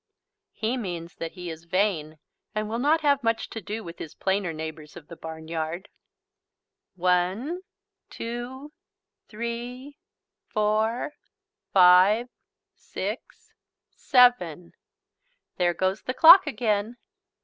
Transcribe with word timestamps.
He 0.53 0.77
means 0.77 1.13
that 1.17 1.33
he 1.33 1.51
is 1.51 1.65
vain 1.65 2.17
and 2.55 2.67
will 2.67 2.79
not 2.79 3.01
have 3.01 3.21
much 3.23 3.51
to 3.51 3.61
do 3.61 3.83
with 3.83 3.99
his 3.99 4.15
plainer 4.15 4.51
neighbours 4.51 4.97
of 4.97 5.09
the 5.09 5.15
barnyard 5.15 5.89
"One, 6.95 7.61
two, 8.09 8.73
three, 9.29 9.99
four, 10.47 11.13
five, 11.71 12.29
six, 12.73 13.51
seven." 13.93 14.73
There 15.57 15.75
goes 15.75 16.01
the 16.01 16.15
clock 16.15 16.47
again. 16.47 16.97